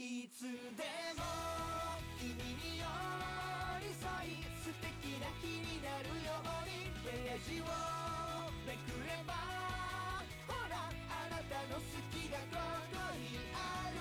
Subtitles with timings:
[0.00, 0.48] いつで
[1.18, 1.24] も
[2.20, 2.86] 君に寄
[3.82, 7.64] り添い素敵な日になるようにページを
[8.64, 9.34] めくれば
[10.46, 11.82] ほらあなたの好
[12.14, 13.98] きがここにある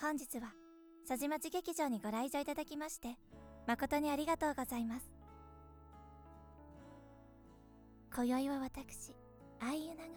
[0.00, 0.67] 本日は
[1.08, 3.16] 佐治町劇場にご来場いただきまして
[3.66, 5.10] 誠にありがとうございます。
[8.14, 9.14] 今宵は私
[9.58, 10.08] 愛ゆなが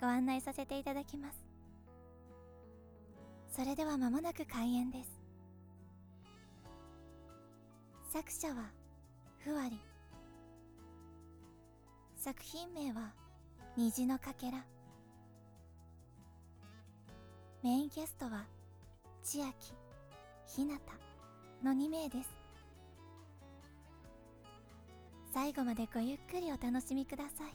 [0.00, 1.38] ご案内させていただきます。
[3.48, 5.20] それでは間もなく開演です。
[8.12, 8.72] 作者は
[9.44, 9.78] ふわり。
[12.16, 13.12] 作品名は
[13.76, 14.64] 虹のかけら。
[17.62, 18.46] メインキャストは
[19.22, 19.74] 千秋、
[20.56, 20.92] ひなた
[21.64, 22.28] の2名です。
[25.32, 27.52] 最後までごゆっくりお楽しみください。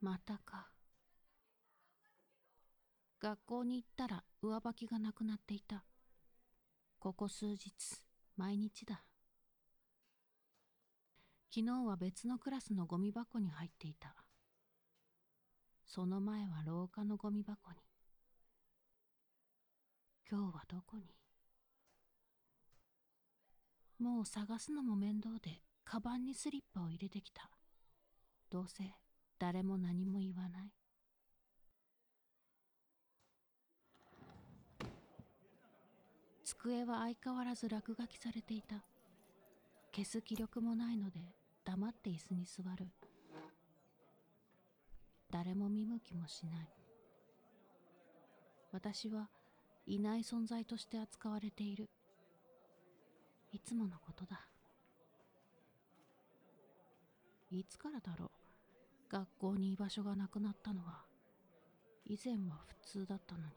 [0.00, 0.68] またか
[3.20, 5.84] 学校に行ったら上履きがなくなっていた
[6.98, 7.70] ここ数日
[8.36, 9.04] 毎日だ
[11.54, 14.14] 昨日は別のクラスのゴミ箱に入っていた。
[15.84, 17.76] その前は廊下のゴミ箱に。
[20.30, 21.04] 今日はどこに？
[23.98, 27.50] もう探すのも面倒でカバンにスリッパを入れてきた。
[28.48, 28.84] どうせ
[29.38, 30.72] 誰も何も言わない。
[36.44, 38.76] 机は相変わらず落書きされていた。
[39.94, 41.20] 消す気力もないので
[41.64, 42.88] 黙って椅子に座る。
[45.30, 46.68] 誰も見向きもしない。
[48.72, 49.28] 私は
[49.86, 51.88] いない存在として扱われている。
[53.52, 54.46] いつものことだ。
[57.50, 58.30] いつからだろう。
[59.12, 61.04] 学校に居場所がなくなったのは。
[62.06, 63.52] 以前は普通だったのに。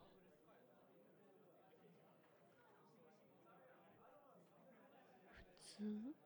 [5.32, 6.25] 普通？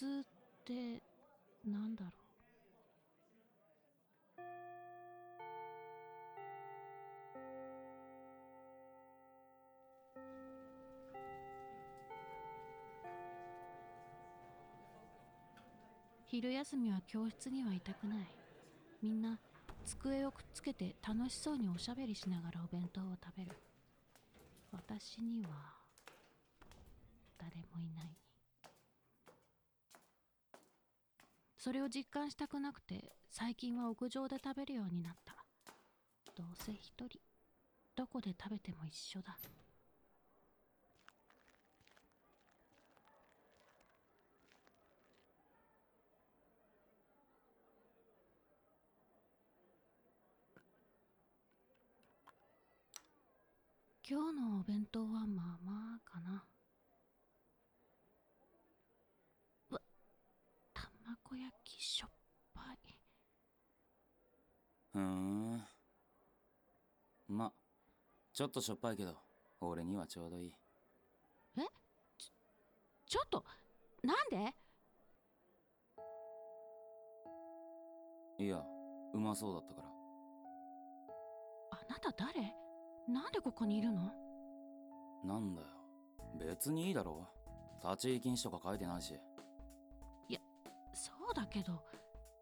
[0.00, 0.24] 通っ
[0.64, 1.02] て
[1.70, 2.12] なんだろう？
[16.28, 18.18] 昼休みは教室にはいたくない。
[19.02, 19.38] みんな
[19.84, 23.50] 机をくっつけて楽しそうにおしゃべりしながらお弁当を食べる。
[24.72, 25.50] 私には
[27.36, 28.16] 誰もいない。
[31.60, 35.34] それを実感したくなくて最近は屋上で食べるようになった。
[36.34, 37.20] どうせ一人。
[37.94, 39.36] どこで食べても一緒だ。
[54.08, 56.42] 今日のお弁当はまあまあかな
[59.70, 59.80] うわ
[60.72, 62.10] 卵焼きしょっ
[62.54, 62.96] ぱい。
[64.92, 65.62] ふーん。
[67.28, 67.52] ま
[68.32, 69.16] ちょっとしょっぱいけど
[69.60, 70.54] 俺にはちょうどいい。
[71.58, 71.62] え？
[72.18, 72.32] ち
[73.06, 73.44] ちょっと
[74.02, 74.54] なんで？
[78.44, 78.62] いや
[79.12, 79.88] うまそうだったから。
[81.72, 82.54] あなた誰？
[83.08, 84.12] なんでここにいるの？
[85.24, 85.66] なんだよ。
[86.38, 87.28] 別にいいだろ
[87.84, 89.14] 立ち入り禁止とか書いてないし
[91.30, 91.80] そうだけど。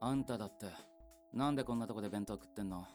[0.01, 0.67] あんただって
[1.35, 2.87] なんでこんなとこで弁当食ってんの？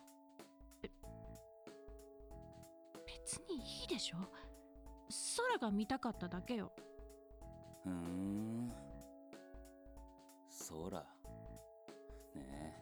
[3.06, 4.18] 別にいいでしょ。
[5.38, 6.72] 空が見たかっただけよ。
[7.84, 8.74] ふーん。
[10.50, 11.06] そら
[12.34, 12.76] ね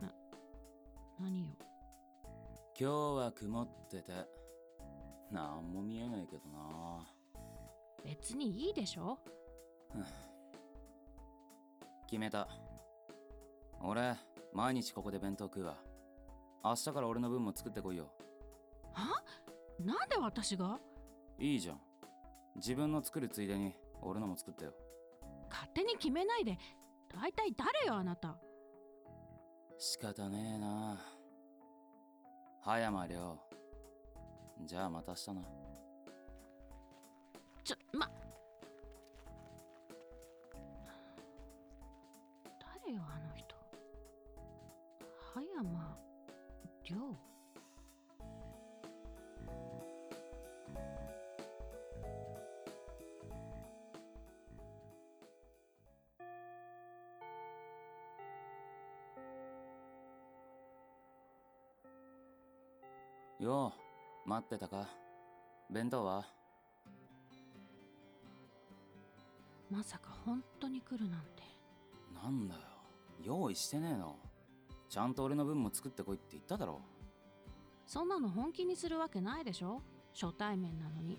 [0.00, 0.06] え。
[1.18, 1.56] 何よ。
[2.78, 2.92] 今日
[3.24, 4.12] は曇ってて
[5.32, 7.04] なんも見えないけどな。
[8.04, 9.18] 別にいいでしょ
[12.12, 12.46] 決めた。
[13.80, 14.14] 俺
[14.52, 15.78] 毎日ここで弁当食うわ。
[16.62, 18.12] 明日から俺の分も作ってこいよ。
[18.92, 19.24] は？
[19.80, 20.78] なんで私が？
[21.38, 21.80] いいじゃん。
[22.56, 24.74] 自分の作るついでに俺のも作ってよ。
[25.50, 26.58] 勝手に決めないで。
[27.08, 28.36] 大体誰よあなた？
[29.78, 31.00] 仕方ねえな。
[32.60, 33.38] 葉山亮
[34.66, 35.42] じゃあまた明日な。
[37.64, 38.10] ちょま
[63.42, 63.72] よ
[64.24, 64.88] う待ってたか？
[65.68, 66.24] 弁当は？
[69.68, 71.42] まさか本当に来るなんて。
[72.22, 72.60] なんだよ。
[73.24, 74.16] 用意してねえの。
[74.88, 76.80] ちゃんと俺の分も作ってこいって言っただろ。
[77.84, 79.82] そんなの本気にするわけないでしょ？
[80.14, 81.18] 初対面なのに。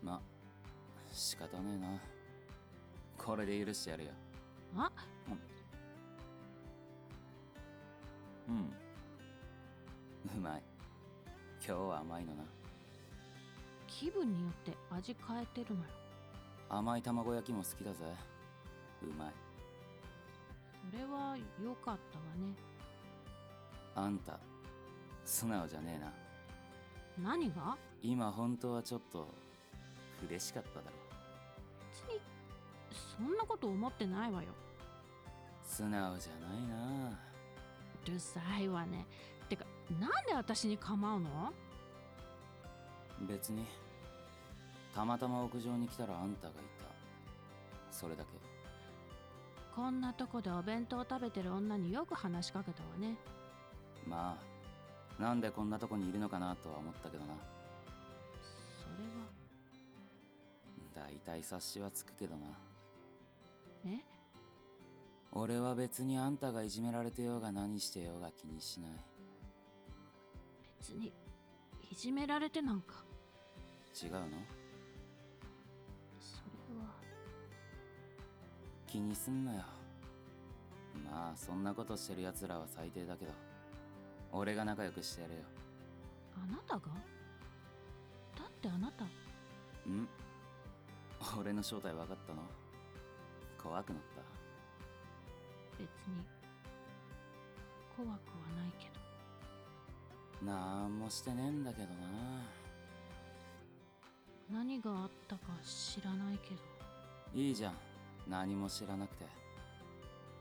[0.00, 0.22] ま
[1.12, 1.98] 仕方ねえな。
[3.18, 4.10] これで許してやるよ。
[4.76, 4.92] あ？
[8.48, 8.72] うん
[10.24, 10.62] うまい。
[11.66, 12.42] 今日は甘いのな。
[13.86, 15.90] 気分によって味変えてるのよ。
[16.68, 17.98] 甘い卵焼きも好きだぜ。
[19.02, 19.32] うまい。
[20.90, 22.54] それは良かったわね。
[23.94, 24.38] あんた
[25.24, 26.00] 素直じゃね
[27.18, 27.32] えな。
[27.32, 27.76] 何が？
[28.02, 29.28] 今本当はちょっと
[30.28, 30.92] 嬉しかっただろ。
[31.92, 32.20] 別に
[33.16, 34.48] そんなこと思ってないわよ。
[35.62, 37.10] 素直じゃないな。
[37.10, 39.06] うるさいわね
[39.90, 41.52] なんで私に構うの？
[43.28, 43.64] 別に。
[44.94, 46.60] たまたま屋上に来たらあんたがいた。
[47.90, 48.30] それだけ。
[49.74, 53.16] こんなとこでお弁当食べてる女によく話しかけたわね。
[54.06, 54.38] ま
[55.18, 57.34] あなんでこんなとこにいるのかなとは思ったけどな。
[58.78, 58.88] そ
[60.96, 61.08] れは？
[61.08, 62.46] 大体察しはつくけどな。
[63.86, 63.98] え？
[65.32, 68.90] 俺は別にあんたがいじめられてようが何してようが気にしない
[70.86, 71.14] 別に
[71.90, 72.96] いじめられてなんか。
[74.02, 74.18] 違うの？
[76.20, 76.90] それは。
[78.86, 79.62] 気にすんなよ。
[81.02, 83.32] まあそんなことしてる奴らは最低だけど。
[84.30, 85.40] 俺が仲良くしてやるよ。
[86.36, 86.80] あなたが？
[88.36, 89.04] だってあなた。
[89.06, 90.06] ん？
[91.40, 92.42] 俺の正体分かったの？
[93.56, 94.20] 怖くなった？
[95.78, 96.22] 別に。
[97.96, 98.14] 怖くは
[98.54, 98.93] ないけど
[100.44, 101.94] なんもしてねえんだけどな。
[104.52, 106.60] 何があったか知らないけど。
[107.34, 107.74] いいじゃん。
[108.28, 109.24] 何も知らなくて。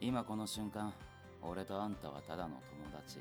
[0.02, 0.94] 今この瞬間
[1.42, 3.20] 俺とあんたはただの友達。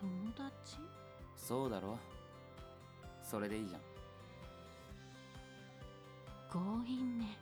[0.00, 0.78] 友達？
[1.36, 1.96] そうだろ。
[3.22, 3.80] それでいいじゃん。
[6.52, 7.38] 強引ね。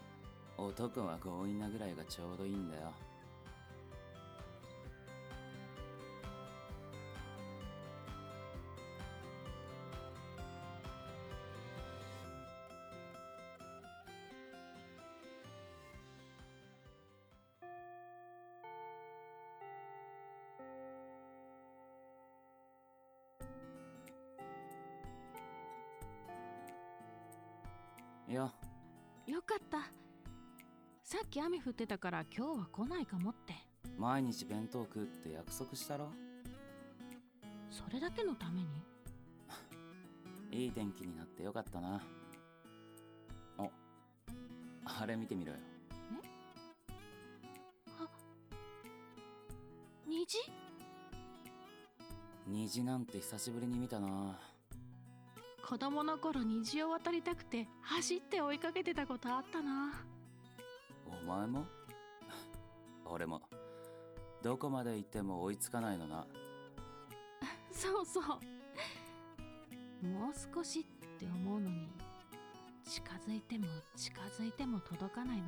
[0.59, 2.93] 男は強引なぐらいがちょうどいいんだよ
[28.33, 28.51] いや
[29.27, 29.77] よかった。
[31.05, 33.53] さっき雨降ってたから今日は来ないかもって。
[33.99, 36.09] 毎日弁当食うって約束したろ。
[37.71, 38.69] それだけのために？
[40.65, 42.01] いい天気になってよかったな。
[43.59, 43.71] お
[44.87, 45.59] あれ見てみろよ。
[48.01, 48.09] あ
[50.09, 50.39] 虹？
[52.47, 54.41] 虹なんて久しぶりに見たな
[55.67, 59.93] 子供の頃虹を渡りたくて走って追いかけてたことあったな。
[61.07, 61.67] お前も？
[63.07, 63.41] 俺も。
[64.43, 66.27] どこまで行っても追いつかないのな。
[67.71, 70.07] そうそう。
[70.07, 70.85] もう少しっ
[71.19, 71.89] て思うのに
[72.85, 73.67] 近づいても
[73.97, 75.45] 近づいても届かないの。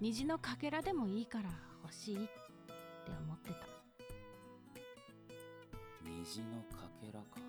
[0.00, 1.50] 虹のかけらでもいいから
[1.82, 2.32] 欲しいって
[3.24, 3.66] 思ってた。
[6.04, 7.40] 虹のかけらか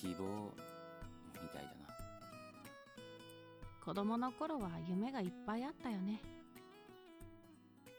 [0.00, 0.54] 希望
[1.42, 1.88] みたいだな。
[3.84, 6.22] 子供の頃は夢がいっぱいあったよね。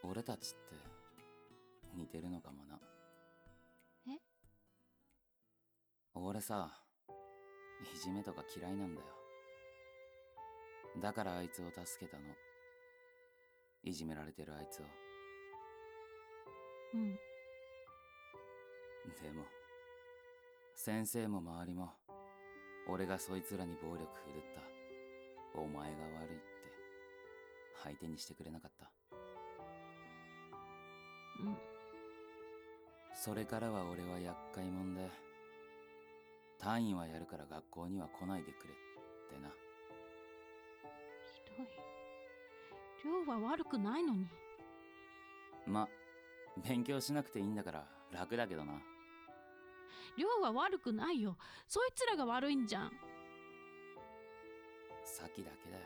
[0.01, 0.58] 俺たちって
[1.94, 2.79] 似てるのかもな。
[4.08, 4.18] え？
[6.15, 6.72] 俺さ
[7.10, 9.08] いじめとか嫌いなんだよ。
[11.01, 12.24] だからあいつを助けたの。
[13.84, 14.86] いじめられてるあいつを。
[16.94, 17.12] うん。
[19.22, 19.44] でも
[20.81, 21.89] 先生も周りも
[22.88, 24.41] 俺がそいつらに暴力振るっ
[25.53, 26.43] たお前が悪いって
[27.83, 28.89] 相手にしてくれなかった。
[31.43, 31.57] うん。
[33.13, 35.09] それからは俺は厄介者で
[36.57, 39.50] 単位はやるから学校には来ないでくれってな。
[39.50, 39.51] い。
[43.03, 44.27] 亮は悪くないのに。
[45.67, 45.89] ま
[46.65, 48.81] 勉強しなくていいんだから楽だけどな
[50.18, 51.38] 亮は悪くないよ。
[51.68, 52.92] そいつらが悪いんじゃん。
[55.04, 55.84] さきだけだよ。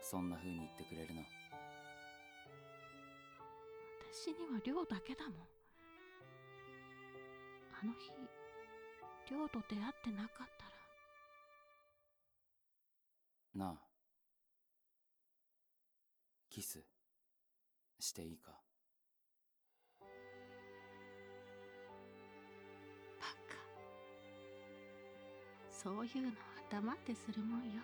[0.00, 1.22] そんな風に言ってくれるの。
[4.12, 5.34] 私には亮だけだもん。
[7.82, 8.12] あの日
[9.30, 10.70] 亮と出会ってなかったら。
[13.54, 13.80] なあ。
[16.48, 16.86] キス
[17.98, 18.62] していいか？
[25.82, 26.34] そういうのは
[26.70, 27.80] 黙ってするもんよ。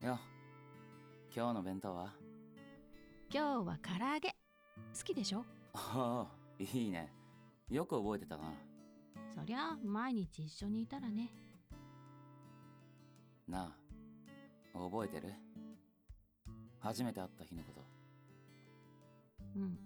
[0.00, 0.18] よ
[1.34, 2.14] 今日の弁当は？
[3.30, 4.30] 今日は唐揚げ。
[4.30, 5.44] 好きでしょ？
[5.74, 7.12] ああいいね。
[7.68, 8.44] よく覚えてたな。
[9.34, 11.30] そりゃ毎日一緒にいたらね
[13.52, 13.76] な
[14.74, 14.78] あ。
[14.78, 15.34] 覚えてる？
[16.80, 17.82] 初めて会った日のこと。
[19.56, 19.78] うん。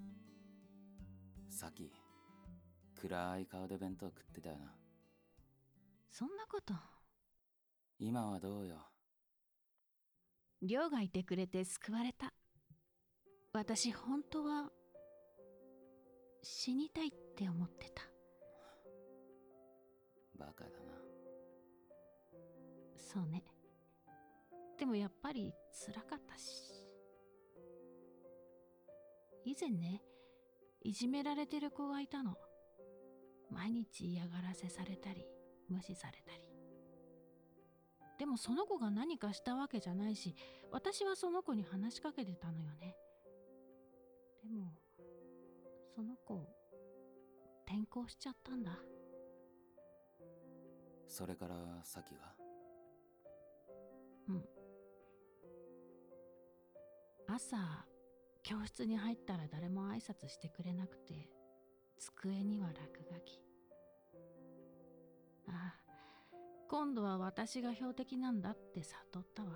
[1.50, 1.90] さき
[3.00, 4.73] 暗い顔で弁当食ってたよな。
[6.11, 6.75] そんなこと。
[7.99, 8.76] 今はどうよ？
[10.62, 12.32] 亮がいてくれて救われた。
[13.52, 14.70] 私本当は
[16.42, 18.02] 死にたいって思ってた。
[20.38, 20.76] バカだな。
[22.96, 23.42] そうね
[24.78, 26.73] でもやっぱり辛かったし。
[29.45, 30.02] 以前ね
[30.83, 32.37] いじめられてる子がいたの。
[33.50, 35.25] 毎日嫌がらせされたり
[35.68, 36.50] 無視されたり。
[38.18, 40.35] でもその子が何かしたわけじゃないし
[40.73, 42.97] 私はその子に話しかけてたのよね。
[44.42, 44.73] でも
[45.95, 46.35] その子
[47.66, 48.73] 転校しちゃったんだ。
[51.09, 51.54] それから
[51.85, 52.35] さきが？
[54.28, 54.45] うん
[57.36, 57.58] 朝
[58.42, 61.28] 教室に入ったら誰も挨拶してくれなくて
[61.98, 63.42] 机には落書き。
[65.46, 65.74] ああ
[66.70, 69.50] 今度は私が標的なんだって悟ったわ。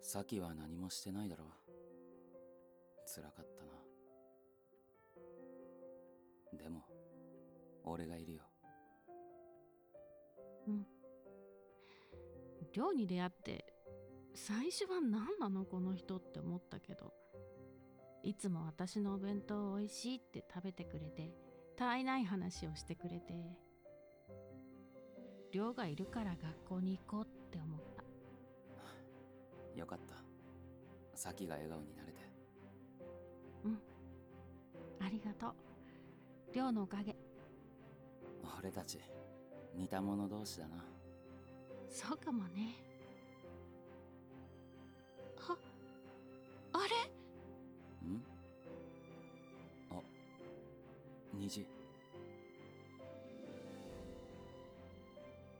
[0.00, 1.48] さきは何もしてないだろう。
[3.08, 3.64] 辛かった
[6.56, 6.64] な。
[6.64, 6.82] でも
[7.84, 8.42] 俺がいるよ。
[10.66, 10.84] うん。
[12.72, 13.77] 寮に出会って
[14.46, 17.12] 最初は何なのこの人って思ったけど。
[18.22, 21.32] いつも私のお弁当おいしいって食べてくれて
[21.76, 23.32] たわいない話をしてくれて
[25.52, 28.04] 寮がいるから学校に行こうって思った。
[29.78, 30.16] よかった。
[31.14, 32.18] さきが笑顔になれて。
[33.64, 33.78] うん。
[35.00, 35.54] ありがとう。
[36.54, 37.16] 寮のおかげ。
[38.58, 38.98] 俺たち
[39.74, 40.84] 似た者同士だな。
[41.88, 42.87] そうかもね
[51.48, 51.64] 虹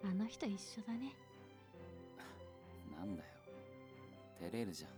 [0.04, 1.14] あの人一緒だね。
[2.94, 3.28] なんだよ。
[4.38, 4.90] 照れるじゃん。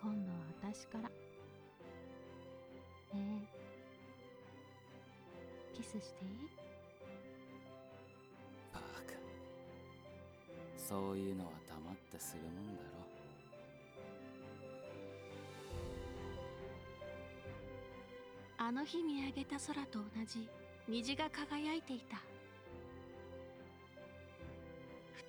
[0.00, 1.08] 今度は私から。
[3.18, 3.44] ねえ。
[5.74, 6.30] キスしていい？
[8.72, 8.86] バカ。
[10.76, 12.99] そういうのは黙ってするもんだろ
[18.70, 20.48] あの日見上げた空と同じ
[20.86, 22.22] 虹が輝いていた。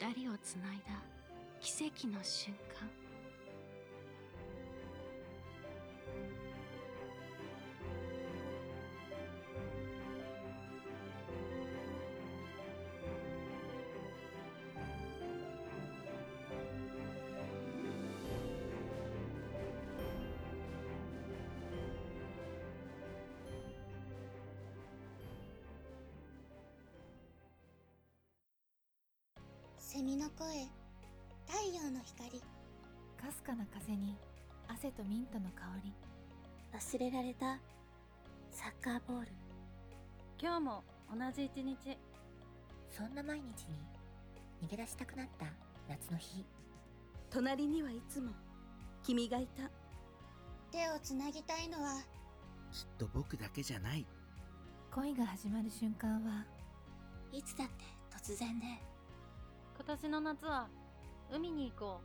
[0.05, 1.01] 二人をつないだ
[1.59, 2.87] 奇跡の瞬間。
[30.41, 30.67] 声
[31.45, 32.39] 太陽の光。
[32.39, 34.17] かすかな風に
[34.67, 35.93] 汗とミントの香り。
[36.73, 37.59] 忘れられた
[38.49, 39.27] サッカーボール。
[40.41, 40.83] 今日も
[41.13, 41.77] 同じ一日。
[42.89, 45.45] そんな毎日に逃げ出したくなった
[45.87, 46.43] 夏の日。
[47.29, 48.31] 隣にはいつも
[49.03, 49.69] 君がいた。
[50.75, 52.01] 手をつなぎたいのは
[52.71, 54.07] きっと僕だけじゃない。
[54.89, 56.47] 恋が始まる瞬間は
[57.31, 58.65] いつだって突然で
[59.83, 60.67] 今年の夏は
[61.33, 62.01] 海に行こ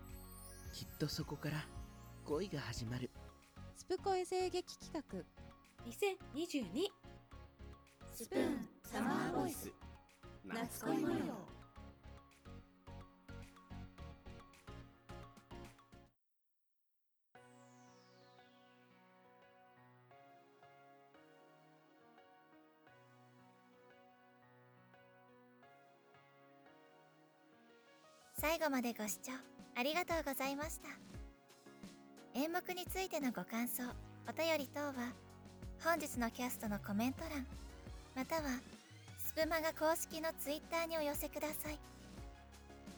[0.72, 1.66] きっとそこから
[2.24, 3.10] 恋が始まる。
[3.76, 5.18] スプコエ声劇企画。
[5.86, 6.64] 2022
[8.14, 9.70] スプーンサマーボイス。
[10.42, 11.55] 夏恋模様
[28.48, 29.32] 最後までご視聴
[29.74, 30.86] ありがとうございました。
[32.38, 33.82] 演目についてのご感想
[34.28, 34.92] お便り等は
[35.82, 37.44] 本日のキャストのコメント欄
[38.14, 38.42] または
[39.18, 41.78] スプマガ公式のツイッターにお寄せください。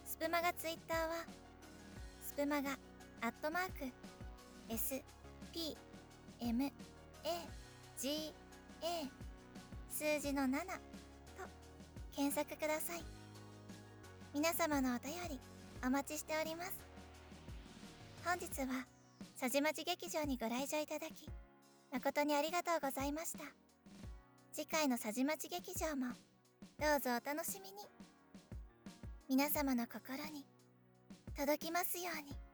[0.05, 1.25] スプマガツイッターは
[2.21, 2.77] スプマガ
[3.21, 3.91] アットマーク
[4.69, 5.01] S
[5.51, 5.75] P
[6.41, 6.71] M A
[7.97, 8.31] G
[8.83, 9.09] A
[9.89, 10.69] 数字の7と
[12.15, 13.18] 検索ください。
[14.31, 15.39] 皆様のお便り
[15.83, 16.71] お待ちしております。
[18.23, 18.85] 本日は
[19.39, 21.27] 佐治町劇場にご来場いただき
[21.91, 23.39] 誠にありがとうございました。
[24.53, 26.13] 次回の佐治町劇場も
[26.79, 27.77] どうぞお楽しみに。
[29.27, 30.45] 皆様の心に
[31.35, 32.48] 届きますように。